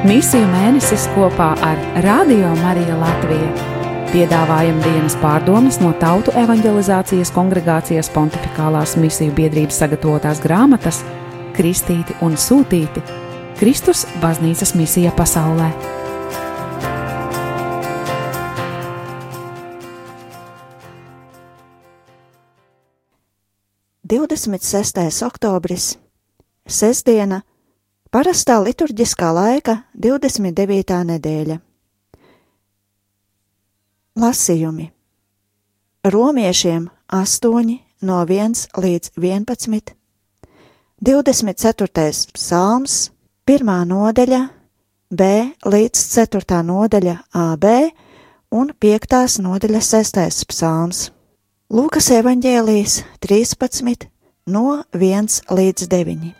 Misiju 0.00 0.46
mēnesis 0.48 1.02
kopā 1.12 1.50
ar 1.60 1.80
Radio 2.00 2.54
Mariju 2.56 2.94
Latviju. 2.96 3.48
Piedāvājam 4.08 4.78
dienas 4.80 5.12
pārdomas 5.20 5.76
no 5.82 5.90
Tautu 6.00 6.32
evanģelizācijas 6.40 7.28
kongregācijas 7.34 8.08
pontificālās 8.14 8.94
misiju 8.96 9.34
biedrības 9.36 9.82
sagatavotās 9.82 10.40
grāmatas 10.40 11.02
Kristīti 11.52 12.16
un 12.24 12.38
Sūtīti- 12.40 13.02
Kristus 13.60 14.06
baznīcas 14.22 14.72
misija 14.72 15.12
pasaulē. 15.12 15.68
Divdesmit 24.00 24.64
sestais 24.64 25.20
oktobris, 25.22 25.98
Sestdiena, 26.66 27.42
Parastā 28.10 28.56
liturģiskā 28.58 29.28
laika 29.30 29.76
29. 29.94 30.96
nedēļa. 31.06 31.60
Lasījumi 34.18 34.86
Romiešiem 36.10 36.88
8 37.14 37.76
no 38.02 38.16
1 38.26 38.64
līdz 38.82 39.12
11, 39.14 39.94
24. 41.06 42.10
psalms, 42.34 42.96
1. 43.46 43.72
nodaļa, 43.92 44.42
B 45.14 45.30
līdz 45.62 46.02
4. 46.16 46.60
nodaļa 46.66 47.16
AB 47.30 47.68
un 48.50 48.74
5. 48.74 49.38
nodaļa 49.46 49.84
6. 49.92 50.50
psalms. 50.50 51.06
Lūkas 51.70 52.10
evaņģēlijas 52.18 53.00
13 53.22 54.10
no 54.50 54.82
1 54.98 55.42
līdz 55.46 55.90
9. 55.94 56.39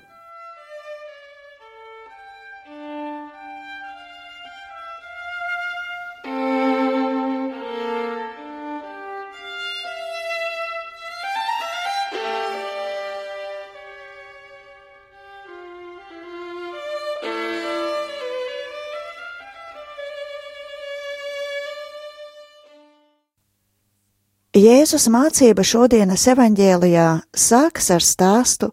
Jēzus 24.51 25.05
mācība 25.07 25.63
šodienas 25.63 26.25
evaņģēlijā 26.33 27.05
sākas 27.39 27.87
ar 27.95 28.03
stāstu, 28.03 28.73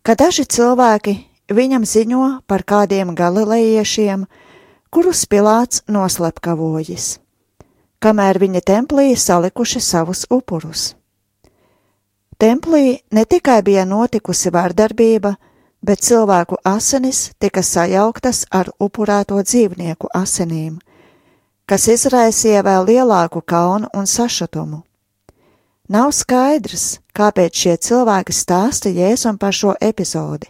ka 0.00 0.14
daži 0.16 0.46
cilvēki 0.48 1.12
viņam 1.52 1.82
ziņo 1.84 2.28
par 2.48 2.62
kādiem 2.64 3.10
galilejiešiem, 3.12 4.22
kurus 4.88 5.26
Pilāts 5.28 5.82
noslepkavojas, 5.84 7.18
kamēr 8.00 8.40
viņa 8.40 8.62
templī 8.64 9.12
salikuši 9.12 9.82
savus 9.84 10.24
upurus. 10.32 10.94
Templī 12.40 13.02
ne 13.12 13.24
tikai 13.28 13.60
bija 13.60 13.84
notikusi 13.84 14.48
vardarbība, 14.48 15.34
bet 15.84 16.00
cilvēku 16.00 16.56
asinis 16.64 17.34
tika 17.36 17.60
sajauktas 17.60 18.46
ar 18.48 18.72
upurēto 18.80 19.44
dzīvnieku 19.44 20.08
asinīm, 20.08 20.80
kas 21.68 21.90
izraisīja 21.92 22.64
vēl 22.64 22.88
lielāku 22.88 23.44
kaunu 23.44 23.92
un 23.92 24.08
sašutumu. 24.08 24.80
Nav 25.92 26.08
skaidrs, 26.16 27.02
kāpēc 27.12 27.58
šie 27.58 27.72
cilvēki 27.84 28.32
stāsta 28.32 28.88
Jēzum 28.88 29.36
par 29.36 29.52
šo 29.52 29.74
epizodi. 29.76 30.48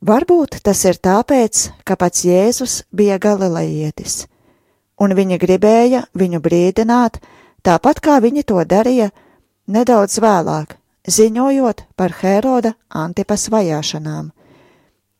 Varbūt 0.00 0.56
tas 0.64 0.80
ir 0.88 0.96
tāpēc, 0.96 1.66
ka 1.84 1.98
pats 2.00 2.24
Jēzus 2.24 2.78
bija 2.96 3.18
galilejietis, 3.20 4.24
un 4.96 5.12
viņi 5.18 5.40
gribēja 5.42 6.06
viņu 6.16 6.40
brīdināt, 6.40 7.20
tāpat 7.60 8.00
kā 8.00 8.16
viņi 8.24 8.46
to 8.48 8.64
darīja 8.64 9.10
nedaudz 9.68 10.16
vēlāk, 10.24 10.78
ziņojot 11.04 11.84
par 11.92 12.16
Heroda 12.22 12.72
Antipas 12.88 13.50
vajāšanām, 13.52 14.30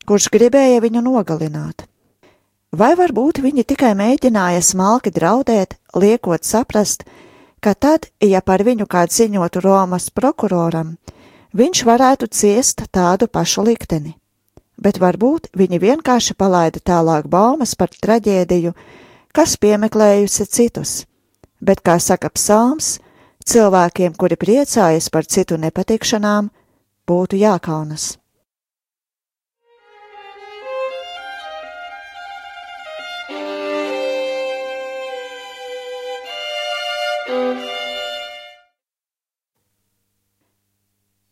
kurš 0.09 0.32
gribēja 0.32 0.81
viņu 0.81 1.05
nogalināt. 1.05 1.84
Vai 2.72 2.94
varbūt 2.97 3.44
viņi 3.44 3.72
tikai 3.75 3.93
mēģināja 3.99 4.65
smalki 4.65 5.12
draudēt, 5.12 5.76
liekot 5.93 6.49
saprast, 6.49 7.05
ka 7.05 7.28
tad, 7.75 8.09
ja 8.25 8.41
par 8.41 8.65
viņu 8.65 8.87
kāds 8.88 9.21
ziņotu 9.21 9.60
Romas 9.60 10.09
prokuroram, 10.10 10.94
viņš 11.53 11.84
varētu 11.84 12.28
ciest 12.32 12.87
tādu 12.93 13.28
pašu 13.28 13.66
likteni. 13.66 14.15
Bet 14.81 14.97
varbūt 14.97 15.50
viņi 15.53 15.81
vienkārši 15.82 16.34
palaida 16.41 16.81
tālāk 16.81 17.28
baumas 17.28 17.75
par 17.76 17.93
traģēdiju, 17.93 18.72
kas 19.37 19.59
piemeklējusi 19.60 20.47
citus. 20.49 20.94
Bet, 21.60 21.82
kā 21.84 21.99
saka 22.00 22.31
psalms, 22.32 22.97
cilvēkiem, 23.44 24.16
kuri 24.16 24.41
priecājas 24.41 25.10
par 25.12 25.28
citu 25.28 25.60
nepatikšanām, 25.60 26.49
būtu 27.04 27.37
jākaunas. 27.37 28.19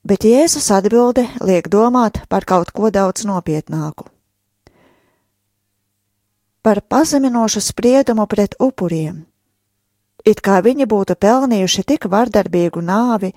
Bet 0.09 0.25
Jēzus 0.25 0.71
atbilde 0.73 1.27
liek 1.45 1.69
domāt 1.69 2.23
par 2.33 2.47
kaut 2.49 2.73
ko 2.73 2.89
daudz 2.95 3.27
nopietnāku. 3.29 4.07
Par 6.65 6.81
pazeminošu 6.81 7.61
spriedumu 7.65 8.25
pret 8.27 8.57
upuriem, 8.61 9.27
it 10.25 10.41
kā 10.45 10.59
viņi 10.65 10.89
būtu 10.89 11.17
pelnījuši 11.21 11.85
tik 11.93 12.09
vardarbīgu 12.13 12.83
nāvi 12.85 13.33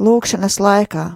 lūkšanas 0.00 0.58
laikā. 0.60 1.06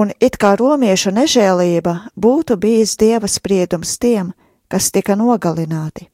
Un 0.00 0.12
it 0.20 0.36
kā 0.38 0.54
romiešu 0.60 1.10
nežēlība 1.16 1.96
būtu 2.14 2.56
bijis 2.60 2.94
dieva 3.00 3.28
spriedums 3.28 3.96
tiem, 3.98 4.30
kas 4.70 4.92
tika 4.94 5.16
nogalināti. 5.18 6.06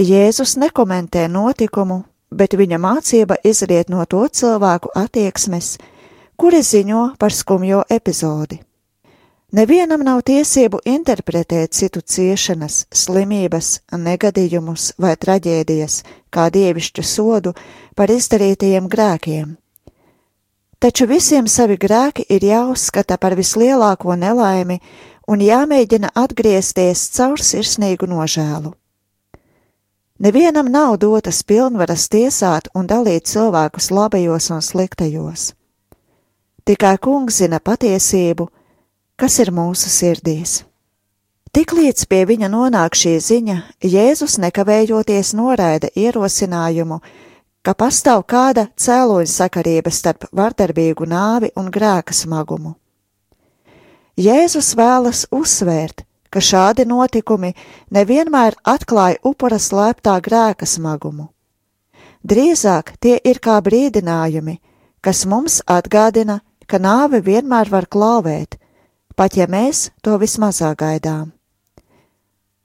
Jēzus 0.00 0.54
nekomentē 0.56 1.26
notikumu 1.28 2.04
bet 2.30 2.54
viņa 2.54 2.78
mācība 2.78 3.36
izriet 3.44 3.90
no 3.90 4.04
to 4.06 4.26
cilvēku 4.28 4.92
attieksmes, 4.94 5.76
kuri 6.36 6.62
ziņo 6.62 7.14
par 7.18 7.34
skumjo 7.34 7.84
epizodi. 7.90 8.60
Nevienam 9.50 10.04
nav 10.06 10.20
tiesību 10.22 10.78
interpretēt 10.86 11.74
citu 11.74 12.00
ciešanas, 12.06 12.84
slimības, 12.94 13.80
negadījumus 13.90 14.92
vai 15.02 15.16
traģēdijas 15.18 16.04
kā 16.30 16.46
dievišķu 16.54 17.02
sodu 17.02 17.52
par 17.98 18.14
izdarītajiem 18.14 18.86
grēkiem. 18.86 19.56
Taču 20.80 21.08
visiem 21.10 21.50
savi 21.50 21.76
grēki 21.76 22.24
ir 22.30 22.46
jāuzskata 22.46 23.18
par 23.18 23.34
vislielāko 23.36 24.14
nelaimi 24.16 24.78
un 25.28 25.42
jāmēģina 25.44 26.14
atgriezties 26.14 27.08
caur 27.18 27.42
sirsnīgu 27.42 28.06
nožēlu. 28.08 28.72
Nevienam 30.20 30.66
nav 30.68 30.98
dotas 31.00 31.38
pilnvaras 31.48 32.02
tiesāt 32.12 32.66
un 32.76 32.84
dalīt 32.84 33.24
cilvēkus 33.24 33.86
labajos 33.88 34.50
un 34.52 34.60
sliktajos. 34.60 35.54
Tikai 36.68 36.98
kungs 37.00 37.38
zina 37.40 37.56
patiesību, 37.56 38.44
kas 39.16 39.38
ir 39.40 39.48
mūsu 39.48 39.88
sirdīs. 39.88 40.58
Tiklīdz 41.56 42.04
pie 42.04 42.20
viņa 42.28 42.50
nonāk 42.52 42.98
šī 43.00 43.14
ziņa, 43.16 43.56
Jēzus 43.80 44.36
nekavējoties 44.44 45.32
noraida 45.40 45.88
ierosinājumu, 45.96 47.00
ka 47.64 47.72
pastāv 47.72 48.26
kāda 48.28 48.66
cēloņa 48.76 49.32
sakarība 49.38 49.88
starp 49.88 50.28
vardarbīgu 50.36 51.08
nāvi 51.08 51.48
un 51.56 51.72
grēka 51.72 52.12
smagumu. 52.12 52.76
Jēzus 54.20 54.74
vēlas 54.76 55.24
uzsvērt, 55.32 56.04
ka 56.30 56.40
šādi 56.40 56.86
notikumi 56.86 57.52
nevienmēr 57.90 58.56
atklāja 58.64 59.20
upura 59.26 59.58
slēptā 59.58 60.16
grēka 60.22 60.66
smagumu. 60.66 61.30
Drīzāk 62.22 62.94
tie 63.00 63.16
ir 63.24 63.40
kā 63.40 63.58
brīdinājumi, 63.64 64.58
kas 65.00 65.24
mums 65.26 65.60
atgādina, 65.66 66.40
ka 66.66 66.78
nāve 66.78 67.22
vienmēr 67.24 67.70
var 67.72 67.88
klauvēt, 67.88 68.58
pat 69.16 69.36
ja 69.36 69.48
mēs 69.50 69.88
to 70.04 70.18
vismazāk 70.20 70.78
gaidām. 70.84 71.32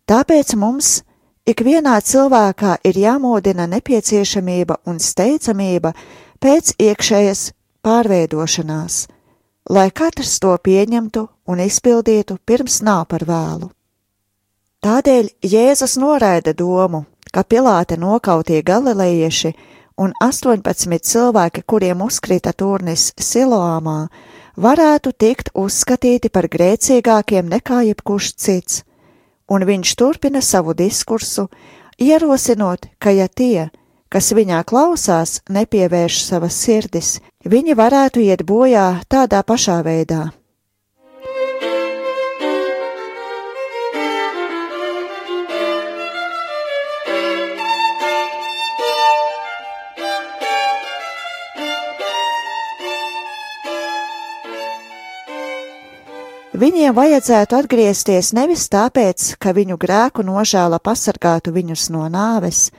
Tāpēc 0.06 0.54
mums 0.60 1.02
ikvienā 1.50 1.96
cilvēkā 2.02 2.78
ir 2.86 3.00
jāmodina 3.00 3.66
nepieciešamība 3.72 4.84
un 4.86 5.00
steidzamība 5.00 5.96
pēc 6.44 6.76
iekšējas 6.78 7.42
pārveidošanās, 7.86 9.08
lai 9.70 9.90
katrs 9.92 10.38
to 10.40 10.54
pieņemtu 10.62 11.26
un 11.50 11.62
izpildītu 11.62 12.38
pirms 12.46 12.82
nav 12.86 13.06
par 13.10 13.26
vēlu. 13.26 13.72
Tādēļ 14.86 15.30
Jēzus 15.42 15.98
noraida 15.98 16.54
domu, 16.54 17.06
ka 17.34 17.44
Pilāte 17.44 17.98
nokautie 17.98 18.62
galilejieši 18.62 19.54
un 19.98 20.14
18 20.22 21.00
cilvēki, 21.02 21.64
kuriem 21.66 22.04
uzkrita 22.06 22.54
turnis 22.54 23.12
Siloāmā, 23.18 24.08
varētu 24.56 25.12
tikt 25.18 25.50
uzskatīti 25.58 26.30
par 26.30 26.48
grēcīgākiem 26.52 27.50
nekā 27.50 27.82
jebkurš 27.90 28.34
cits, 28.38 28.84
un 29.50 29.66
viņš 29.66 29.96
turpina 29.98 30.42
savu 30.42 30.76
diskursu, 30.78 31.50
ierosinot, 31.98 32.86
ka 33.00 33.12
ja 33.12 33.28
tie, 33.28 33.70
kas 34.10 34.32
viņā 34.38 34.62
klausās, 34.70 35.42
nepievērš 35.50 36.22
savas 36.24 36.62
sirdis, 36.62 37.18
viņi 37.46 37.76
varētu 37.78 38.24
iet 38.26 38.42
bojā 38.46 39.02
tādā 39.10 39.44
pašā 39.46 39.82
veidā. 39.86 40.32
Viņiem 56.56 56.94
vajadzētu 56.96 57.58
atgriezties 57.58 58.30
nevis 58.32 58.70
tāpēc, 58.72 59.34
ka 59.44 59.52
viņu 59.52 59.76
grēku 59.76 60.24
nožēla 60.24 60.80
pasargātu 60.80 61.52
viņus 61.52 61.90
no 61.92 62.06
nāves, 62.08 62.70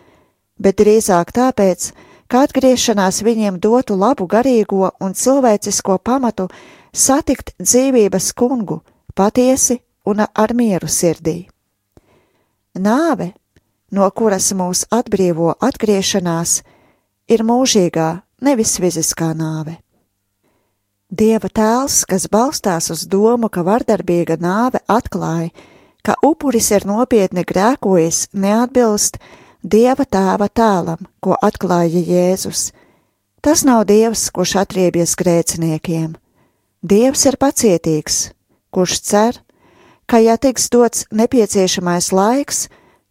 bet 0.56 0.78
drīzāk 0.80 1.34
tāpēc, 1.36 1.90
ka 1.92 2.05
atgriešanās 2.34 3.22
viņiem 3.22 3.60
dotu 3.62 3.94
labu 3.94 4.26
garīgo 4.26 4.90
un 5.00 5.14
cilvēcisko 5.14 5.98
pamatu 6.02 6.48
satikt 6.92 7.54
dzīvības 7.60 8.32
kungu 8.34 8.80
patiesi 9.14 9.78
un 10.06 10.24
ar 10.26 10.54
mieru 10.54 10.88
sirdī. 10.88 11.46
Nāve, 12.76 13.32
no 13.92 14.08
kuras 14.10 14.50
mūs 14.52 14.84
atbrīvo 14.92 15.54
atgriešanās, 15.60 16.60
ir 17.28 17.42
mūžīgā, 17.46 18.10
nevis 18.42 18.76
fiziskā 18.82 19.32
nāve. 19.34 19.78
Dieva 21.06 21.48
tēls, 21.48 22.02
kas 22.04 22.26
balstās 22.28 22.90
uz 22.90 23.06
domu, 23.06 23.48
ka 23.48 23.62
vardarbīga 23.62 24.36
nāve 24.42 24.82
atklāja, 24.90 25.52
ka 26.02 26.16
upuris 26.22 26.72
ir 26.74 26.86
nopietni 26.86 27.46
grēkojis, 27.46 28.26
neatbilst 28.34 29.20
Dieva 29.66 30.04
tēva 30.06 30.46
tēlam, 30.46 31.08
ko 31.18 31.34
atklāja 31.42 31.98
Jēzus. 31.98 32.68
Tas 33.42 33.64
nav 33.66 33.82
Dievs, 33.88 34.28
kurš 34.30 34.52
atriebies 34.62 35.16
grēciniekiem. 35.18 36.12
Dievs 36.86 37.24
ir 37.26 37.34
pacietīgs, 37.34 38.18
kurš 38.70 39.00
cer, 39.02 39.40
ka, 40.06 40.20
ja 40.22 40.36
tiks 40.38 40.68
dots 40.70 41.08
nepieciešamais 41.10 42.12
laiks, 42.14 42.68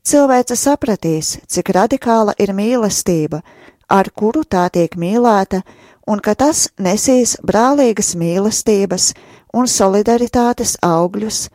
cilvēce 0.08 0.56
sapratīs, 0.56 1.34
cik 1.44 1.74
radikāla 1.76 2.38
ir 2.40 2.56
mīlestība, 2.56 3.44
ar 3.92 4.14
kuru 4.16 4.48
tā 4.48 4.70
tiek 4.72 4.96
mīlēta, 4.96 5.60
un 6.08 6.24
ka 6.24 6.40
tas 6.40 6.70
nesīs 6.80 7.36
brālīgas 7.44 8.16
mīlestības 8.16 9.12
un 9.52 9.68
solidaritātes 9.68 10.78
augļus, 10.80 11.50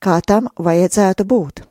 kā 0.00 0.22
tam 0.24 0.48
vajadzētu 0.56 1.28
būt. 1.28 1.66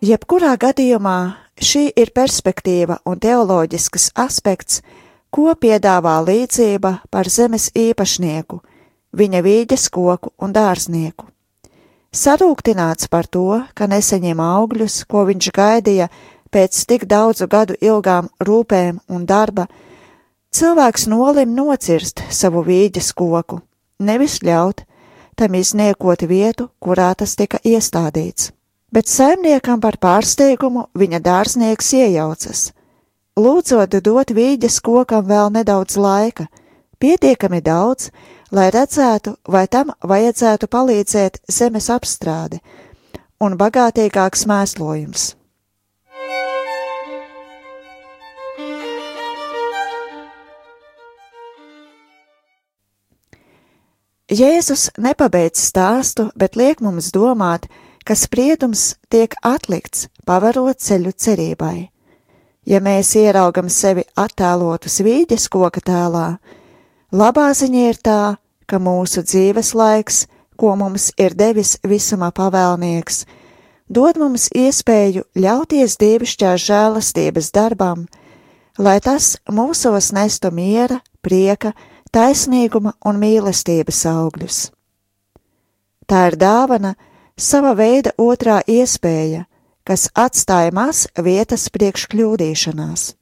Jebkurā 0.00 0.54
gadījumā 0.56 1.14
šī 1.60 1.90
ir 1.92 2.08
perspektīva 2.16 2.94
un 3.04 3.18
teoloģisks 3.20 4.06
aspekts, 4.16 4.78
ko 5.28 5.52
piedāvā 5.52 6.14
līdzība 6.24 6.92
par 7.12 7.28
zemes 7.28 7.66
īpašnieku, 7.76 8.62
viņa 9.12 9.42
vīģes 9.44 9.82
koku 9.92 10.30
un 10.40 10.54
dārznieku. 10.56 11.26
Sarūktināts 12.16 13.10
par 13.12 13.28
to, 13.28 13.58
ka 13.76 13.90
neseņem 13.92 14.40
augļus, 14.40 15.02
ko 15.04 15.26
viņš 15.28 15.48
gaidīja 15.58 16.06
pēc 16.48 16.78
tik 16.88 17.04
daudzu 17.04 17.44
gadu 17.52 17.76
ilgām 17.76 18.30
rūpēm 18.40 19.02
un 19.12 19.26
darba, 19.28 19.66
cilvēks 20.48 21.10
nolim 21.12 21.52
nocirst 21.52 22.24
savu 22.32 22.62
vīģes 22.64 23.12
koku, 23.20 23.60
nevis 24.00 24.38
ļaut 24.40 24.80
tam 25.36 25.60
izniekot 25.60 26.24
vietu, 26.24 26.70
kurā 26.80 27.12
tas 27.12 27.36
tika 27.36 27.60
iestādīts. 27.60 28.48
Bet 28.90 29.06
saimniekam 29.06 29.78
par 29.80 30.00
pārsteigumu 30.02 30.88
viņa 30.98 31.22
dārznieks 31.22 31.92
iejaucas– 31.94 32.68
lūdzot 33.40 33.96
dot 34.04 34.32
vīģes 34.34 34.80
kokam 34.84 35.26
vēl 35.26 35.50
nedaudz 35.54 35.96
laika, 35.96 36.46
pietiekami 37.00 37.60
daudz, 37.64 38.10
lai 38.52 38.68
redzētu, 38.74 39.36
vai 39.48 39.66
tam 39.68 39.92
vajadzētu 40.02 40.68
palīdzēt 40.68 41.42
zemes 41.48 41.90
apstrāde 41.90 42.60
un 43.40 43.56
bagātīgāks 43.56 44.46
mēslojums. 44.50 45.34
Jēzus 54.30 54.92
nepabeidz 54.94 55.58
stāstu, 55.58 56.28
bet 56.38 56.54
liek 56.54 56.78
mums 56.84 57.08
domāt, 57.10 57.64
ka 57.66 57.89
spriedums 58.16 58.94
tiek 59.12 59.34
atlikts, 59.44 60.08
pavarot 60.26 60.80
ceļu 60.80 61.12
cerībai. 61.12 61.90
Ja 62.68 62.80
mēs 62.84 63.14
ieraugam 63.18 63.70
sevi 63.72 64.04
attēlotus 64.20 65.00
vīģes 65.04 65.48
koka 65.52 65.82
tēlā, 65.84 66.26
labā 67.12 67.48
ziņa 67.56 67.84
ir 67.88 67.98
tā, 68.04 68.22
ka 68.68 68.78
mūsu 68.78 69.24
dzīves 69.26 69.72
laiks, 69.74 70.26
ko 70.60 70.76
mums 70.76 71.10
ir 71.18 71.34
devis 71.34 71.78
visumā 71.82 72.30
pavēlnieks, 72.36 73.24
dod 73.88 74.20
mums 74.20 74.50
iespēju 74.54 75.24
ļauties 75.34 75.96
dievišķā 76.00 76.54
žēlastības 76.66 77.50
darbam, 77.56 78.04
lai 78.78 78.98
tas 79.00 79.36
mūsos 79.50 80.12
nestu 80.14 80.52
miera, 80.54 81.00
prieka, 81.24 81.72
taisnīguma 82.12 82.94
un 83.06 83.18
mīlestības 83.22 84.04
augļus. 84.10 84.60
Tā 86.10 86.26
ir 86.30 86.36
dāvana, 86.38 86.94
sava 87.40 87.72
veida 87.74 88.12
otrā 88.20 88.60
iespēja, 88.68 89.46
kas 89.84 90.08
atstāja 90.14 90.72
maz 90.76 91.06
vietas 91.16 91.68
priekš 91.72 92.06
kļūdīšanās. 92.12 93.14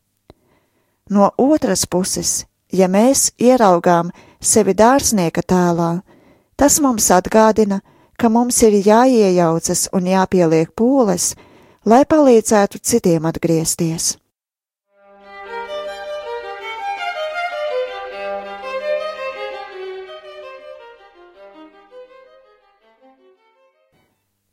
No 1.15 1.31
otras 1.41 1.87
puses, 1.87 2.45
ja 2.73 2.89
mēs 2.93 3.31
ieraugām 3.41 4.11
sevi 4.41 4.75
dārznieka 4.77 5.43
tēlā, 5.43 6.03
tas 6.59 6.81
mums 6.85 7.09
atgādina, 7.15 7.81
ka 8.19 8.29
mums 8.29 8.59
ir 8.67 8.77
jāiejaucas 8.85 9.89
un 9.95 10.11
jāpieliek 10.11 10.75
pūles, 10.77 11.33
lai 11.87 12.03
palīdzētu 12.05 12.83
citiem 12.83 13.29
atgriezties. 13.31 14.17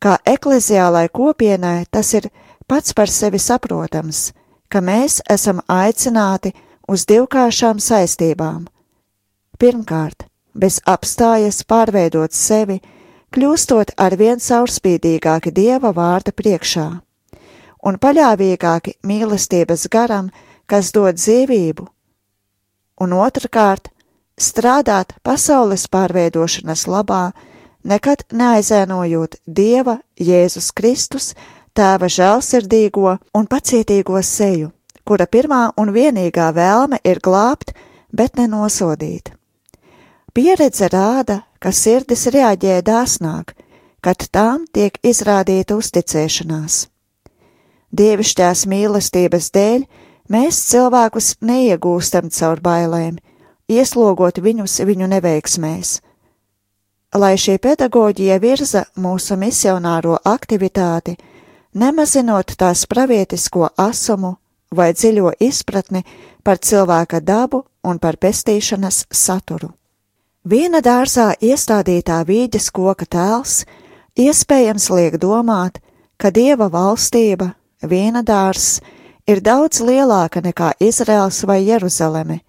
Kā 0.05 0.19
ekleziālai 0.21 1.07
kopienai 1.09 1.87
tas 1.89 2.11
ir 2.13 2.27
pats 2.69 2.93
par 2.93 3.09
sevi 3.09 3.39
saprotams, 3.41 4.35
ka 4.69 4.77
mēs 4.77 5.15
esam 5.33 5.63
aicināti 5.65 6.51
uz 6.85 7.07
divkāršām 7.09 7.79
saistībām. 7.81 8.67
Pirmkārt, 9.57 10.27
bez 10.53 10.77
apstājas 10.85 11.63
pārveidot 11.65 12.37
sevi, 12.37 12.77
kļūstot 13.33 13.95
ar 13.97 14.13
vien 14.19 14.37
caurspīdīgāki 14.37 15.55
Dieva 15.55 15.89
vārda 15.97 16.35
priekšā, 16.37 16.85
un 17.89 17.97
paļāvīgāki 17.97 18.99
mīlestības 19.09 19.87
garam, 19.89 20.29
kas 20.69 20.93
dod 20.93 21.17
dzīvību, 21.17 21.89
un 23.01 23.17
otrkārt, 23.25 23.89
strādāt 24.37 25.17
pasaules 25.25 25.89
pārveidošanas 25.89 26.85
labā, 26.93 27.25
nekad 27.85 28.25
neaizēnojot 28.33 29.39
Dieva, 29.45 29.99
Jēzus 30.17 30.71
Kristus, 30.75 31.33
Tēva 31.75 32.07
žēlsirdīgo 32.07 33.17
un 33.35 33.47
pacietīgo 33.51 34.21
seju, 34.23 34.69
kura 35.03 35.27
pirmā 35.27 35.73
un 35.75 35.91
vienīgā 35.91 36.47
vēlme 36.55 37.01
ir 37.03 37.19
glābt, 37.19 37.73
bet 38.15 38.39
nenosodīt. 38.39 39.33
Pieredze 40.31 40.87
rāda, 40.91 41.41
ka 41.59 41.73
sirdis 41.75 42.25
reaģē 42.31 42.79
dāsnāk, 42.79 43.51
kad 43.99 44.23
tām 44.31 44.63
tiek 44.71 44.95
izrādīta 45.03 45.75
uzticēšanās. 45.75 46.85
Dievišķās 47.91 48.65
mīlestības 48.71 49.51
dēļ 49.55 49.85
mēs 50.31 50.63
cilvēkus 50.71 51.35
neiegūstam 51.43 52.31
caur 52.31 52.63
bailēm, 52.63 53.19
ieslogot 53.67 54.39
viņus 54.39 54.79
viņu 54.87 55.11
neveiksmēs 55.11 55.99
lai 57.15 57.35
šī 57.39 57.57
pedagoģija 57.63 58.39
virza 58.43 58.83
mūsu 58.99 59.37
misionāro 59.39 60.17
aktivitāti, 60.25 61.15
nemazinot 61.73 62.55
tās 62.59 62.85
pravietisko 62.91 63.69
asumu 63.77 64.35
vai 64.75 64.91
dziļo 64.93 65.31
izpratni 65.39 66.03
par 66.43 66.59
cilvēka 66.59 67.21
dabu 67.23 67.63
un 67.83 67.99
par 67.99 68.17
pestīšanas 68.17 69.05
saturu. 69.11 69.71
Viena 70.45 70.81
dārzā 70.83 71.31
iestādītā 71.41 72.19
vīģes 72.27 72.69
koka 72.75 73.07
tēls 73.09 73.63
iespējams 74.15 74.89
liek 74.93 75.17
domāt, 75.21 75.79
ka 76.17 76.29
dieva 76.31 76.67
valstība, 76.71 77.53
viena 77.81 78.21
dārzs, 78.23 78.81
ir 79.27 79.41
daudz 79.41 79.81
lielāka 79.81 80.43
nekā 80.45 80.75
Izraels 80.79 81.41
vai 81.47 81.63
Jeruzaleme, 81.65 82.41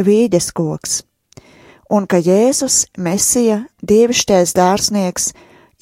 vīģes 0.00 0.50
koks, 0.56 1.02
un 1.90 2.06
ka 2.06 2.18
Jēzus, 2.22 2.86
Mesija, 2.98 3.64
dievišķais 3.82 4.54
dārznieks, 4.56 5.32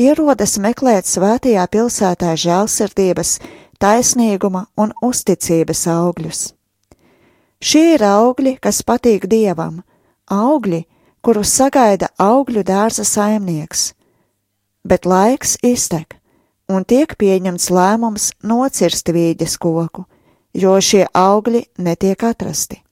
ierodas 0.00 0.58
meklēt 0.60 1.08
svētajā 1.08 1.64
pilsētā 1.70 2.34
žēlsirdības, 2.40 3.38
taisnīguma 3.80 4.66
un 4.80 4.92
uzticības 5.02 5.86
augļus. 5.90 6.42
Šie 7.64 7.94
ir 7.94 8.04
augļi, 8.04 8.58
kas 8.60 8.82
patīk 8.84 9.24
dievam, 9.30 9.80
augļi, 10.28 10.84
kurus 11.24 11.54
sagaida 11.56 12.10
augļu 12.20 12.64
dārza 12.66 13.06
saimnieks, 13.08 13.94
bet 14.84 15.08
laiks 15.08 15.56
iztek, 15.64 16.18
un 16.68 16.84
tiek 16.84 17.16
pieņemts 17.16 17.70
lēmums 17.72 18.32
nocirst 18.44 19.08
vīģes 19.08 19.56
koku, 19.60 20.04
jo 20.52 20.76
šie 20.80 21.06
augļi 21.08 21.64
netiek 21.80 22.28
atrasti. 22.28 22.83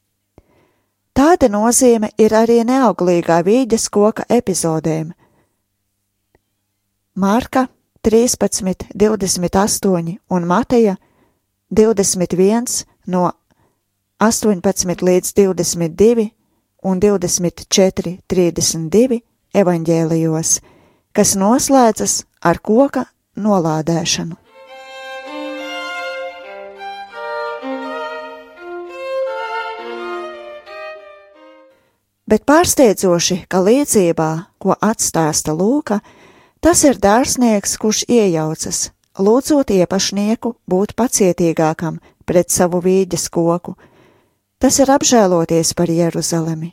Tāda 1.12 1.50
nozīme 1.52 2.08
ir 2.16 2.32
arī 2.32 2.62
neauglīgā 2.64 3.42
vīģes 3.44 3.88
koka 3.92 4.24
epizodēm. 4.32 5.12
Marka 7.14 7.66
13, 8.02 8.86
28 8.96 10.16
un 10.32 10.46
Mateja 10.48 10.96
21 11.70 12.84
no 13.06 13.30
18 14.18 15.04
līdz 15.04 15.34
22 15.36 16.30
un 16.82 17.00
24, 17.00 18.16
32 18.26 19.20
evaņģēlijos, 19.52 20.52
kas 21.12 21.34
noslēdzas 21.36 22.22
ar 22.40 22.58
koka 22.58 23.04
nolādēšanu. 23.36 24.41
Bet 32.32 32.46
pārsteidzoši, 32.48 33.42
ka 33.44 33.58
līdzībā, 33.60 34.30
ko 34.56 34.72
atstāsta 34.80 35.52
Lūka, 35.52 35.98
tas 36.64 36.80
ir 36.88 36.96
dārsnieks, 36.96 37.74
kurš 37.76 38.06
iejaucas, 38.08 38.86
lūdzot 39.20 39.68
iepašnieku 39.74 40.54
būt 40.64 40.94
pacietīgākam 40.96 41.98
pret 42.24 42.48
savu 42.48 42.80
vīģes 42.80 43.26
koku, 43.34 43.74
tas 44.56 44.78
ir 44.80 44.88
apžēloties 44.94 45.74
par 45.76 45.92
Jeruzalemi. 45.92 46.70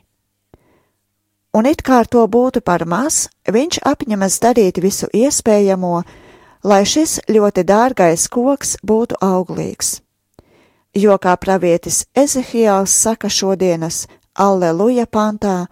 Un 1.52 1.68
it 1.68 1.84
kā 1.84 2.06
to 2.08 2.24
būtu 2.24 2.62
par 2.64 2.86
maz, 2.88 3.26
viņš 3.44 3.82
apņemas 3.84 4.38
darīt 4.40 4.80
visu 4.80 5.10
iespējamo, 5.12 5.98
lai 6.64 6.86
šis 6.88 7.18
ļoti 7.28 7.66
dārgais 7.68 8.30
koks 8.32 8.78
būtu 8.80 9.20
auglīgs. 9.20 9.98
Jo, 10.96 11.20
kā 11.20 11.36
pravietis 11.36 12.06
Ezehijāls 12.16 12.96
saka 12.96 13.28
šodienas 13.28 14.06
Alleluja 14.40 15.06
pantā, 15.06 15.66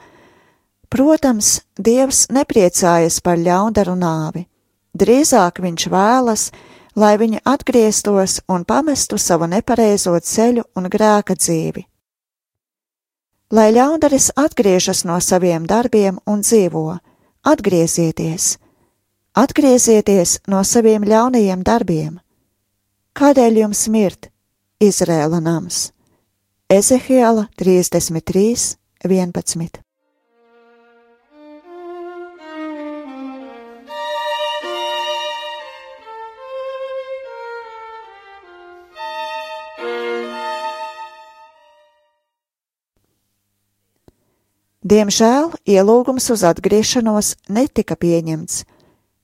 protams, 0.92 1.62
Dievs 1.78 2.26
nepriecājas 2.28 3.20
par 3.24 3.40
ļaundaru 3.40 3.96
nāvi, 3.96 4.46
drīzāk 4.92 5.62
viņš 5.64 5.90
vēlas, 5.92 6.48
lai 6.96 7.14
viņi 7.20 7.44
atgrieztos 7.44 8.40
un 8.48 8.68
pamestu 8.68 9.16
savu 9.16 9.48
nepareizo 9.48 10.18
ceļu 10.20 10.68
un 10.76 10.90
grēka 10.92 11.38
dzīvi 11.38 11.88
lai 13.52 13.72
ļaundaris 13.72 14.30
atgriežas 14.36 15.04
no 15.08 15.18
saviem 15.24 15.66
darbiem 15.66 16.18
un 16.28 16.42
dzīvo. 16.44 16.98
Atgriezieties! 17.48 18.56
Atgriezieties 19.38 20.38
no 20.48 20.62
saviem 20.64 21.04
ļaunajiem 21.08 21.62
darbiem! 21.64 22.18
Kādēļ 23.18 23.62
jums 23.64 23.86
mirt, 23.88 24.28
Izrēla 24.82 25.40
nams? 25.40 25.88
Ezehiela 26.70 27.46
33, 27.56 28.76
11. 29.00 29.80
Diemžēl 44.84 45.48
ielūgums 45.64 46.28
uz 46.28 46.44
atgriešanos 46.44 47.30
netika 47.48 47.96
pieņemts, 47.96 48.66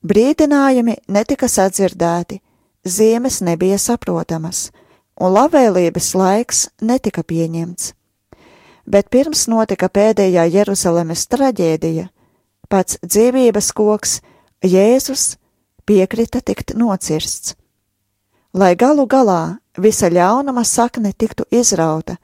brīdinājumi 0.00 0.96
netika 1.12 1.52
sadzirdēti, 1.52 2.40
ziemas 2.88 3.42
nebija 3.44 3.76
saprotamas, 3.76 4.70
un 5.21 5.35
labvēlības 5.35 6.14
laiks 6.18 6.68
netika 6.83 7.23
pieņemts. 7.23 7.92
Bet 8.85 9.09
pirms 9.11 9.47
notika 9.49 9.88
pēdējā 9.88 10.44
Jeruzalemes 10.52 11.26
traģēdija, 11.33 12.09
pats 12.68 12.99
dzīvības 13.00 13.73
koks, 13.73 14.21
Jēzus, 14.64 15.37
piekrita 15.87 16.40
tikt 16.40 16.75
nocirsts. 16.76 17.54
Lai 18.54 18.75
galu 18.76 19.06
galā 19.11 19.59
visa 19.78 20.09
ļaunuma 20.09 20.64
sakne 20.64 21.12
tiktu 21.12 21.44
izrauta, 21.50 22.16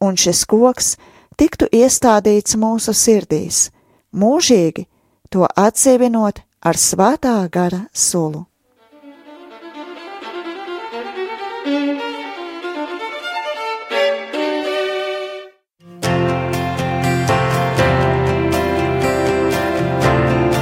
un 0.00 0.16
šis 0.16 0.44
koks 0.46 0.94
tiktu 1.36 1.66
iestādīts 1.72 2.56
mūsu 2.56 2.94
sirdīs, 2.94 3.70
mūžīgi 4.12 4.86
to 5.32 5.48
atsevinot 5.48 6.42
ar 6.62 6.78
svētā 6.78 7.36
gara 7.50 7.86
sulu. 7.92 8.46